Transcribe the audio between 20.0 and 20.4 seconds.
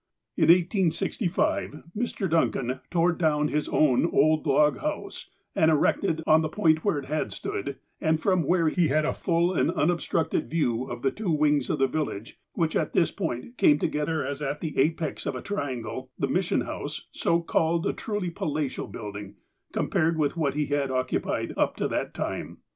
with